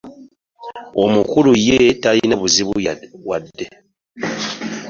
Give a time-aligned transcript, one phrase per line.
[1.03, 2.73] Omukulu ye talina buzibu
[3.29, 3.65] wadde.